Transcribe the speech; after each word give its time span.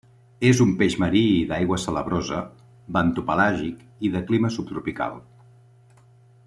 És 0.51 0.61
un 0.63 0.69
peix 0.77 0.95
marí 1.03 1.21
i 1.33 1.43
d'aigua 1.51 1.77
salabrosa, 1.83 2.39
bentopelàgic 2.97 3.87
i 4.09 4.13
de 4.17 4.25
clima 4.31 4.55
subtropical. 4.57 5.19